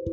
[0.00, 0.08] Hai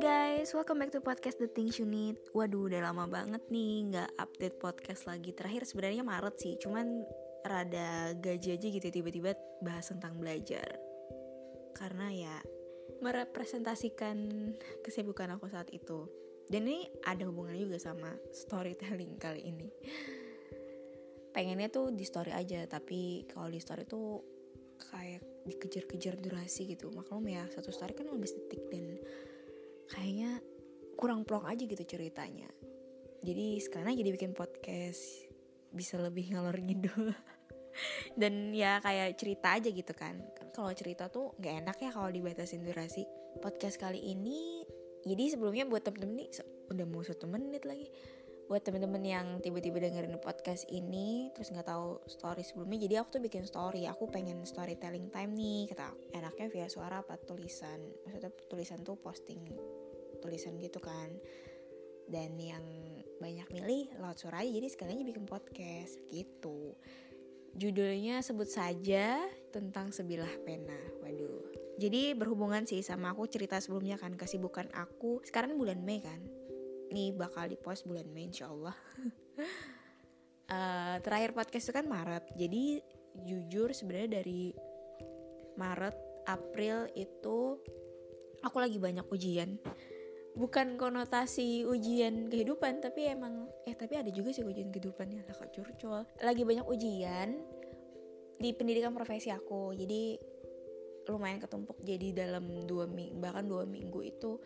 [0.00, 2.16] guys, welcome back to podcast The Things You Need.
[2.32, 5.36] Waduh, udah lama banget nih nggak update podcast lagi.
[5.36, 7.04] Terakhir sebenarnya Maret sih, cuman
[7.44, 10.80] rada gaji aja gitu tiba-tiba bahas tentang belajar.
[11.76, 12.40] Karena ya
[13.04, 14.16] merepresentasikan
[14.80, 16.08] kesibukan aku saat itu.
[16.48, 19.68] Dan ini ada hubungannya juga sama storytelling kali ini.
[21.36, 24.24] Pengennya tuh di story aja, tapi kalau di story tuh
[24.80, 26.92] kayak dikejar-kejar durasi gitu.
[26.92, 28.84] Maklum ya, satu story kan 15 detik dan
[29.90, 30.40] kayaknya
[30.96, 32.48] kurang plong aja gitu ceritanya.
[33.20, 35.28] Jadi sekarang jadi bikin podcast
[35.72, 37.12] bisa lebih ngalor ngidul.
[38.20, 40.18] Dan ya kayak cerita aja gitu kan.
[40.34, 43.06] Kan kalau cerita tuh nggak enak ya kalau dibatasin durasi.
[43.38, 44.66] Podcast kali ini
[45.04, 46.28] jadi sebelumnya buat temen-temen nih
[46.70, 47.88] udah mau satu menit lagi
[48.50, 53.22] buat temen-temen yang tiba-tiba dengerin podcast ini terus nggak tahu story sebelumnya jadi aku tuh
[53.22, 53.86] bikin story.
[53.86, 57.78] Aku pengen storytelling time nih kata enaknya via suara apa tulisan.
[58.02, 59.38] Maksudnya tulisan tuh posting
[60.18, 61.14] tulisan gitu kan.
[62.10, 62.66] Dan yang
[63.22, 66.74] banyak milih lewat suara aja jadi sekalian bikin podcast gitu.
[67.54, 70.90] Judulnya sebut saja tentang sebilah pena.
[71.06, 71.54] Waduh.
[71.78, 75.22] Jadi berhubungan sih sama aku cerita sebelumnya kan kesibukan aku.
[75.22, 76.39] Sekarang bulan Mei kan
[76.90, 78.76] nih bakal di post bulan Mei insya Allah.
[80.50, 82.24] Uh, terakhir podcast itu kan Maret.
[82.34, 82.82] Jadi
[83.26, 84.54] jujur sebenarnya dari
[85.58, 85.96] Maret
[86.26, 87.58] April itu
[88.42, 89.58] aku lagi banyak ujian.
[90.30, 95.50] Bukan konotasi ujian kehidupan tapi emang eh tapi ada juga sih ujian kehidupannya lah kak
[95.50, 96.06] curcol.
[96.22, 97.34] Lagi banyak ujian
[98.38, 99.74] di pendidikan profesi aku.
[99.74, 100.16] Jadi
[101.10, 101.82] lumayan ketumpuk.
[101.82, 104.38] Jadi dalam dua minggu bahkan dua minggu itu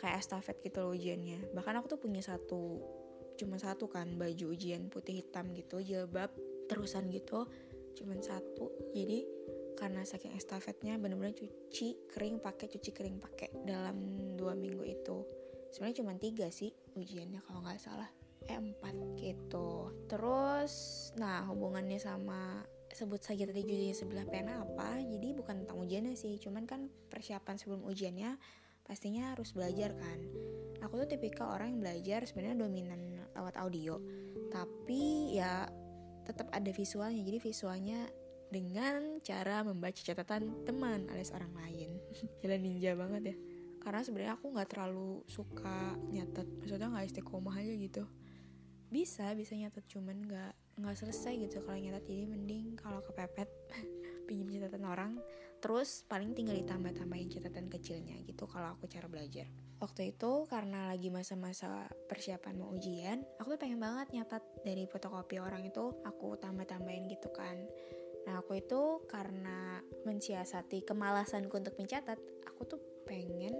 [0.00, 1.54] kayak estafet gitu loh ujiannya.
[1.54, 2.82] Bahkan aku tuh punya satu
[3.34, 6.30] cuma satu kan baju ujian putih hitam gitu jilbab
[6.70, 7.46] terusan gitu
[7.94, 8.70] cuma satu.
[8.94, 9.26] Jadi
[9.74, 13.96] karena saking estafetnya bener-bener cuci kering pakai cuci kering pakai dalam
[14.38, 15.26] dua minggu itu.
[15.74, 18.10] Sebenarnya cuma tiga sih ujiannya kalau nggak salah.
[18.46, 19.90] Eh empat gitu.
[20.06, 20.72] Terus
[21.18, 22.62] nah hubungannya sama
[22.94, 26.38] sebut saja tadi judulnya sebelah pena apa jadi bukan tentang ujiannya sih.
[26.38, 28.38] Cuman kan persiapan sebelum ujiannya
[28.84, 30.18] pastinya harus belajar kan.
[30.84, 33.00] Aku tuh tipikal orang yang belajar sebenarnya dominan
[33.32, 33.98] lewat audio.
[34.52, 35.64] Tapi ya
[36.28, 37.24] tetap ada visualnya.
[37.24, 38.00] Jadi visualnya
[38.52, 41.96] dengan cara membaca catatan teman alias orang lain.
[42.44, 43.36] Jalan ninja banget ya.
[43.80, 46.48] Karena sebenarnya aku nggak terlalu suka nyatet.
[46.60, 48.04] Maksudnya nggak istiqomah aja gitu.
[48.92, 52.04] Bisa bisa nyatet cuman nggak nggak selesai gitu kalau nyatet.
[52.04, 53.48] Jadi mending kalau kepepet
[54.28, 55.12] pinjam catatan orang
[55.64, 59.48] terus paling tinggal ditambah tambahin catatan kecilnya gitu kalau aku cara belajar
[59.80, 65.40] waktu itu karena lagi masa-masa persiapan mau ujian aku tuh pengen banget nyatat dari fotokopi
[65.40, 67.56] orang itu aku tambah tambahin gitu kan
[68.24, 72.16] Nah aku itu karena mensiasati kemalasanku untuk mencatat,
[72.48, 73.52] aku tuh pengen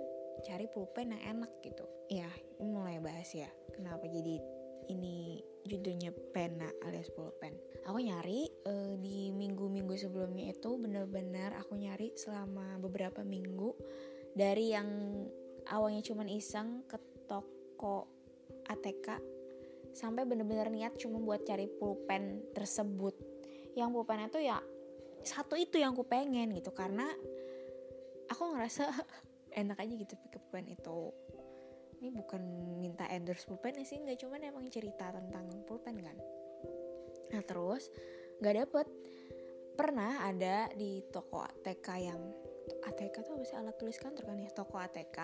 [0.45, 1.85] cari pulpen yang enak gitu.
[2.09, 2.29] Ya,
[2.61, 3.49] ini mulai bahas ya.
[3.73, 4.41] Kenapa jadi
[4.91, 7.57] ini judulnya pena alias pulpen.
[7.89, 13.73] Aku nyari uh, di minggu-minggu sebelumnya itu bener-bener aku nyari selama beberapa minggu.
[14.37, 14.89] Dari yang
[15.73, 18.09] awalnya cuman iseng ke toko
[18.69, 19.09] ATK
[19.95, 23.17] sampai bener-bener niat cuma buat cari pulpen tersebut.
[23.79, 24.59] Yang pulpennya tuh ya
[25.25, 27.09] satu itu yang aku pengen gitu karena
[28.29, 28.85] aku ngerasa
[29.61, 31.24] enak aja gitu pakai pulpen itu
[32.05, 32.45] ini bukan
[32.77, 36.13] minta endorse pulpen sih nggak cuman emang cerita tentang pulpen kan.
[37.33, 37.89] Nah terus
[38.45, 38.87] nggak dapet.
[39.75, 42.21] Pernah ada di toko ATK yang
[42.85, 44.53] ATK tuh apa alat tulis kantor kan ya?
[44.53, 45.19] Toko ATK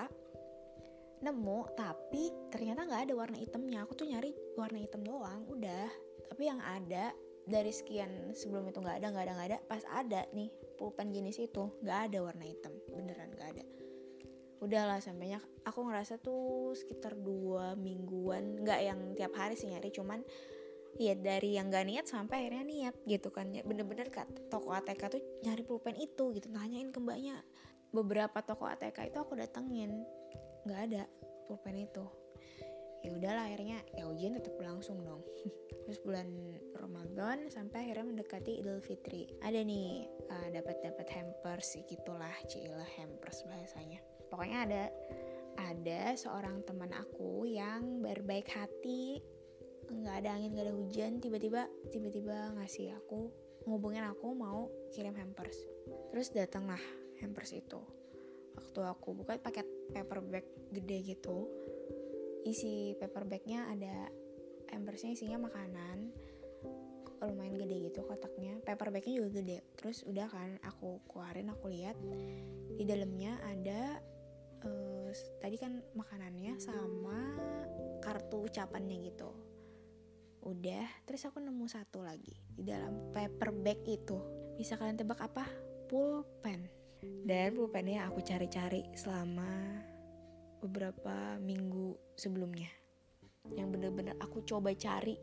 [1.21, 3.85] nemu tapi ternyata nggak ada warna hitamnya.
[3.85, 5.87] Aku tuh nyari warna hitam doang udah.
[6.33, 7.13] Tapi yang ada
[7.45, 10.49] dari sekian sebelum itu nggak ada nggak ada nggak ada pas ada nih
[10.81, 12.73] pulpen jenis itu nggak ada warna hitam.
[12.89, 13.65] Beneran nggak ada
[14.61, 20.21] udahlah sampainya aku ngerasa tuh sekitar dua mingguan nggak yang tiap hari sih nyari cuman
[21.01, 23.49] ya dari yang gak niat sampai akhirnya niat gitu kan.
[23.55, 27.41] Ya bener-bener kak toko ATK tuh nyari pulpen itu gitu nanyain ke mbaknya.
[27.95, 30.03] Beberapa toko ATK itu aku datengin
[30.67, 31.03] nggak ada
[31.47, 32.05] pulpen itu.
[33.01, 35.25] Ya udahlah akhirnya ya ujian tetap berlangsung dong.
[35.89, 36.29] Terus bulan
[36.77, 39.25] Ramadan sampai akhirnya mendekati Idul Fitri.
[39.41, 44.83] Ada nih uh, dapat dapat hampers gitulah cilah hampers bahasanya pokoknya ada
[45.59, 49.21] ada seorang teman aku yang berbaik hati.
[49.91, 51.13] Nggak ada angin nggak ada hujan.
[51.19, 53.29] Tiba-tiba tiba-tiba ngasih aku
[53.69, 55.57] ngubungin aku mau kirim hampers.
[56.15, 56.81] Terus datanglah
[57.21, 57.81] hampers itu.
[58.57, 61.51] Waktu aku buka paket paper bag gede gitu.
[62.47, 64.09] Isi paper bagnya ada
[64.73, 66.09] hampersnya isinya makanan.
[67.21, 68.57] Lumayan gede gitu kotaknya.
[68.65, 69.61] Paper bagnya juga gede.
[69.77, 71.99] Terus udah kan aku keluarin aku lihat.
[72.81, 74.01] Di dalamnya ada
[74.65, 75.11] uh,
[75.41, 77.19] tadi kan makanannya sama
[78.01, 79.31] kartu ucapannya gitu.
[80.41, 84.17] Udah terus aku nemu satu lagi di dalam paper bag itu.
[84.57, 85.45] Bisa kalian tebak apa?
[85.89, 86.69] Pulpen.
[87.01, 89.81] Dan pulpennya aku cari-cari selama
[90.61, 92.69] beberapa minggu sebelumnya.
[93.57, 95.17] Yang bener-bener aku coba cari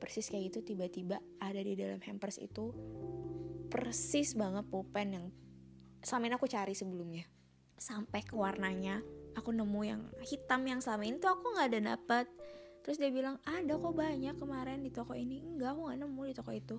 [0.00, 2.72] persis kayak gitu tiba-tiba ada di dalam hampers itu.
[3.72, 5.26] Persis banget pulpen yang
[6.04, 7.24] selama ini aku cari sebelumnya
[7.76, 9.00] sampai ke warnanya.
[9.38, 12.26] Aku nemu yang hitam yang selama ini tuh aku nggak ada dapat
[12.82, 15.40] terus dia bilang ada kok banyak kemarin di toko ini.
[15.40, 16.76] Enggak aku nggak nemu di toko itu.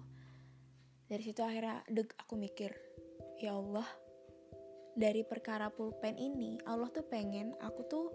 [1.07, 2.71] Dari situ akhirnya deg aku mikir
[3.39, 3.87] ya Allah
[4.93, 8.07] dari perkara pulpen ini Allah tuh pengen aku tuh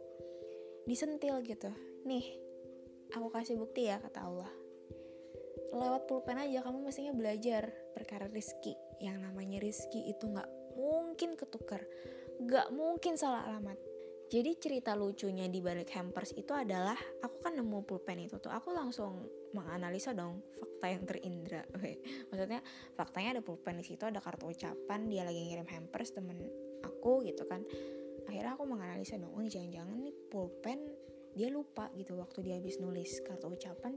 [0.87, 1.73] disentil gitu.
[2.07, 2.25] Nih
[3.13, 4.51] aku kasih bukti ya kata Allah.
[5.69, 8.73] Lewat pulpen aja kamu mestinya belajar perkara rizki.
[9.03, 10.49] Yang namanya rizki itu nggak
[10.79, 11.83] mungkin ketukar
[12.39, 13.79] nggak mungkin salah alamat
[14.29, 18.77] jadi cerita lucunya di balik hampers itu adalah aku kan nemu pulpen itu tuh aku
[18.77, 19.25] langsung
[19.57, 21.65] menganalisa dong fakta yang terindra.
[22.29, 22.61] Maksudnya
[22.93, 26.45] faktanya ada pulpen di situ, ada kartu ucapan, dia lagi ngirim hampers temen
[26.85, 27.65] aku gitu kan.
[28.29, 30.85] Akhirnya aku menganalisa dong, oh jangan-jangan nih pulpen
[31.33, 33.95] dia lupa gitu waktu dia habis nulis kartu ucapan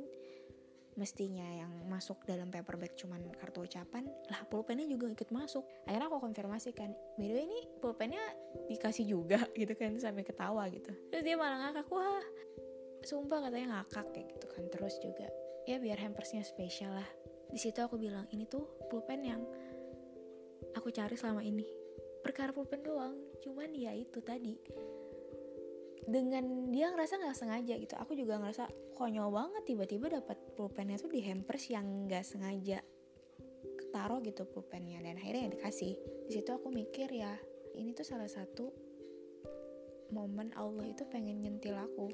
[0.99, 5.63] mestinya yang masuk dalam paperback cuman kartu ucapan lah pulpennya juga ikut masuk.
[5.87, 8.23] Akhirnya aku konfirmasi kan by the way ini pulpennya
[8.67, 10.91] dikasih juga gitu kan sampai ketawa gitu.
[11.11, 12.23] Terus dia malah ngakak wah
[13.01, 14.63] sumpah katanya ngakak kayak gitu kan.
[14.67, 15.27] Terus juga
[15.69, 17.09] ya biar hampersnya spesial lah.
[17.51, 19.41] Di situ aku bilang ini tuh pulpen yang
[20.75, 21.67] aku cari selama ini.
[22.21, 23.15] Perkara pulpen doang.
[23.41, 24.53] Cuman ya itu tadi
[26.07, 27.93] dengan dia ngerasa nggak sengaja gitu.
[27.97, 32.79] Aku juga ngerasa konyol banget tiba-tiba dapat pulpennya tuh di hampers yang nggak sengaja
[33.91, 35.03] taruh gitu pulpennya.
[35.03, 35.93] Dan akhirnya yang dikasih.
[36.25, 37.35] Di situ aku mikir ya
[37.75, 38.71] ini tuh salah satu
[40.11, 42.09] momen Allah itu pengen nyentil aku.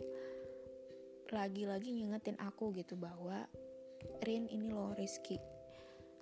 [1.31, 3.45] Lagi-lagi ngingetin aku gitu bahwa
[4.23, 5.37] Rin ini loh Rizky.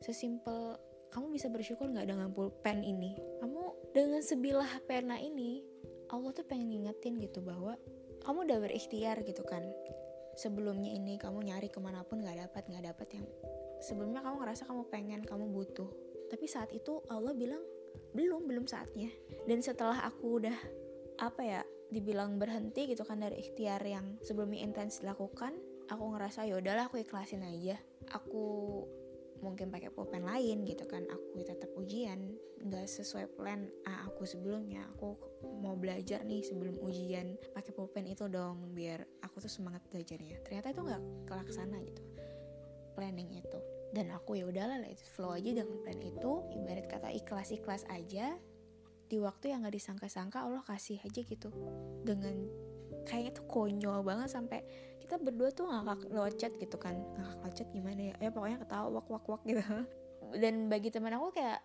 [0.02, 0.80] Sesimpel
[1.12, 3.16] kamu bisa bersyukur nggak dengan pulpen ini?
[3.40, 5.64] Kamu dengan sebilah pena ini
[6.12, 7.78] Allah tuh pengen ngingetin gitu bahwa
[8.26, 9.64] kamu udah berikhtiar gitu kan.
[10.36, 13.26] Sebelumnya ini kamu nyari ke mana pun nggak dapat nggak dapat yang
[13.80, 15.90] sebelumnya kamu ngerasa kamu pengen kamu butuh.
[16.28, 17.64] Tapi saat itu Allah bilang
[18.12, 19.10] belum belum saatnya.
[19.48, 20.58] Dan setelah aku udah
[21.22, 21.62] apa ya
[21.94, 25.56] dibilang berhenti gitu kan dari ikhtiar yang sebelumnya intens dilakukan
[25.90, 27.78] aku ngerasa ya udahlah aku ikhlasin aja.
[28.14, 28.44] Aku
[29.44, 32.36] mungkin pakai pulpen lain gitu kan aku tetap ujian.
[32.66, 34.88] Nggak sesuai plan A aku sebelumnya.
[34.96, 35.16] Aku
[35.62, 37.36] mau belajar nih sebelum ujian.
[37.52, 40.42] Pakai pulpen itu dong biar aku tuh semangat belajarnya.
[40.46, 42.04] Ternyata itu nggak kelaksana gitu
[42.96, 43.60] planning itu.
[43.92, 46.32] Dan aku ya udahlah lah itu flow aja dengan plan itu.
[46.56, 48.40] Ibarat kata ikhlas ikhlas aja
[49.06, 51.52] di waktu yang nggak disangka-sangka Allah kasih aja gitu.
[52.02, 52.48] Dengan
[53.06, 54.66] kayaknya tuh konyol banget sampai
[55.06, 56.10] kita berdua tuh ngakak
[56.42, 56.98] chat gitu kan.
[56.98, 58.16] Ngakak chat gimana ya?
[58.18, 59.62] Ya pokoknya ketawa wak wak wak gitu.
[60.42, 61.62] Dan bagi teman aku kayak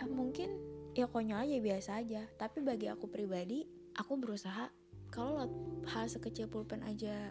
[0.00, 0.48] ah, mungkin
[0.96, 2.24] ya konyol aja biasa aja.
[2.40, 3.68] Tapi bagi aku pribadi
[4.00, 4.72] aku berusaha
[5.12, 5.44] kalau
[5.84, 7.28] hal sekecil pulpen aja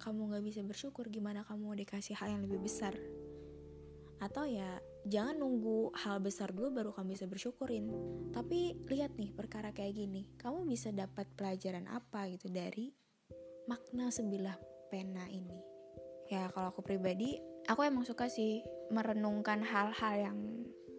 [0.00, 2.96] kamu nggak bisa bersyukur gimana kamu dikasih hal yang lebih besar?
[4.16, 7.92] Atau ya jangan nunggu hal besar dulu baru kamu bisa bersyukurin.
[8.32, 12.96] Tapi lihat nih perkara kayak gini kamu bisa dapat pelajaran apa gitu dari
[13.66, 14.56] makna sebilah
[14.90, 15.58] pena ini.
[16.26, 20.38] Ya kalau aku pribadi aku emang suka sih merenungkan hal-hal yang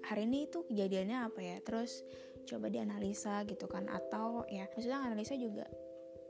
[0.03, 1.57] hari ini itu kejadiannya apa ya.
[1.63, 2.03] Terus
[2.47, 3.87] coba dianalisa gitu kan.
[3.91, 5.67] Atau ya maksudnya analisa juga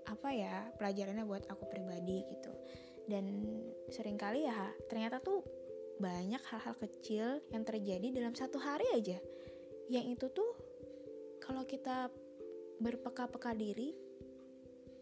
[0.08, 2.54] apa ya pelajarannya buat aku pribadi gitu.
[3.10, 3.46] Dan
[3.90, 5.46] sering kali ya ternyata tuh
[5.98, 9.18] banyak hal-hal kecil yang terjadi dalam satu hari aja.
[9.90, 10.52] Yang itu tuh
[11.42, 12.14] kalau kita
[12.78, 14.07] berpeka-peka diri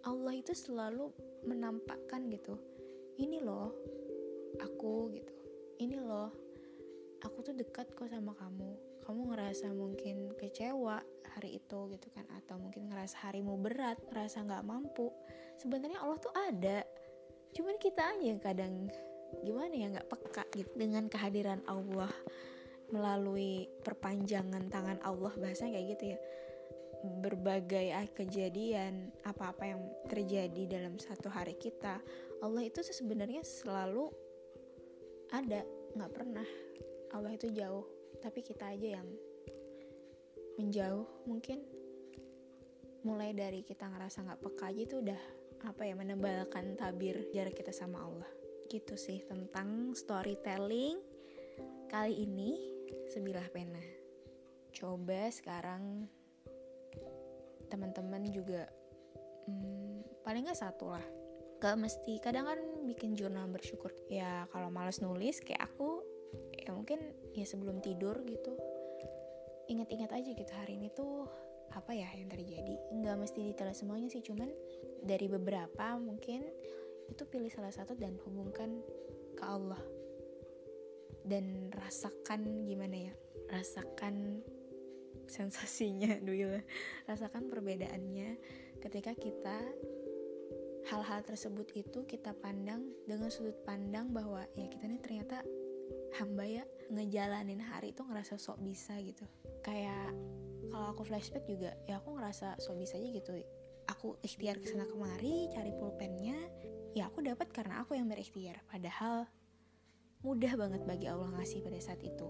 [0.05, 1.09] Allah itu selalu
[1.45, 2.57] menampakkan gitu
[3.15, 3.71] ini loh
[4.59, 5.33] aku gitu.
[5.79, 6.31] Ini loh
[7.23, 8.71] aku tuh dekat kok sama kamu.
[9.05, 10.99] Kamu ngerasa mungkin kecewa
[11.35, 12.27] hari itu gitu kan.
[12.35, 15.11] Atau mungkin ngerasa harimu berat ngerasa nggak mampu.
[15.59, 16.83] Sebenarnya Allah tuh ada.
[17.55, 18.91] Cuman kita aja yang kadang
[19.43, 22.11] gimana ya nggak peka gitu dengan kehadiran Allah
[22.93, 26.19] melalui perpanjangan tangan Allah bahasanya kayak gitu ya
[27.03, 31.99] berbagai kejadian apa-apa yang terjadi dalam satu hari kita
[32.43, 34.11] Allah itu sebenarnya selalu
[35.31, 35.63] ada.
[35.95, 36.47] Nggak pernah
[37.15, 37.87] Allah itu jauh
[38.19, 39.07] tapi kita aja yang
[40.59, 41.63] menjauh mungkin.
[43.05, 45.21] Mulai dari kita ngerasa nggak peka aja itu udah
[45.65, 48.29] apa ya menebalkan tabir jarak kita sama Allah.
[48.67, 50.99] Gitu sih tentang storytelling
[51.87, 52.73] kali ini.
[53.05, 53.81] Sebilah pena.
[54.73, 56.09] Coba sekarang
[57.69, 58.69] teman-teman juga
[59.49, 61.05] hmm, paling nggak satu lah.
[61.55, 63.89] Gak mesti kadang kan bikin jurnal bersyukur.
[64.11, 66.03] Ya kalau males nulis kayak aku
[66.51, 66.99] ya mungkin
[67.31, 68.53] ya sebelum tidur gitu.
[69.71, 71.25] Ingat-ingat aja gitu hari ini tuh
[71.73, 72.75] apa ya yang terjadi.
[72.93, 74.51] Nggak mesti detail semuanya sih cuman
[75.01, 76.45] dari beberapa mungkin
[77.09, 78.81] itu pilih salah satu dan hubungkan
[79.37, 79.81] ke Allah.
[81.25, 83.13] Dan rasakan gimana ya?
[83.49, 84.45] Rasakan
[85.25, 86.59] sensasinya dulu
[87.07, 88.37] rasakan perbedaannya
[88.83, 89.57] ketika kita
[90.85, 95.41] hal-hal tersebut itu kita pandang dengan sudut pandang bahwa ya kita ini ternyata
[96.21, 99.25] hamba ya ngejalanin hari itu ngerasa sok bisa gitu.
[99.65, 100.13] Kayak
[100.69, 103.33] kalau aku flashback juga ya aku ngerasa sok bisa aja gitu.
[103.89, 106.37] Aku ikhtiar ke sana kemari cari pulpennya
[106.93, 108.61] ya aku dapat karena aku yang berikhtiar.
[108.69, 109.25] Padahal
[110.21, 112.29] mudah banget bagi Allah ngasih pada saat itu.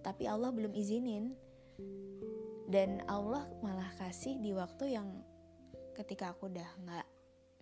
[0.00, 1.36] Tapi Allah belum izinin
[2.68, 5.08] dan Allah malah kasih di waktu yang
[5.96, 7.06] ketika aku udah nggak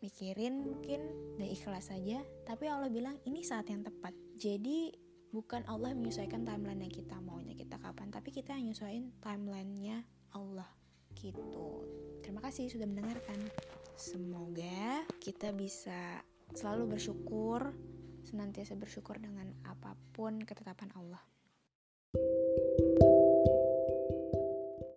[0.04, 1.00] mikirin mungkin
[1.40, 4.12] dan ikhlas saja tapi Allah bilang ini saat yang tepat.
[4.36, 4.92] Jadi
[5.32, 10.04] bukan Allah menyesuaikan timeline yang kita maunya kita kapan tapi kita yang nyesuaiin timelinenya
[10.36, 10.68] Allah
[11.16, 11.86] gitu.
[12.20, 13.40] Terima kasih sudah mendengarkan.
[13.96, 16.20] Semoga kita bisa
[16.52, 17.72] selalu bersyukur
[18.26, 21.22] senantiasa bersyukur dengan apa pun ketetapan Allah.
[22.16, 22.85] thank you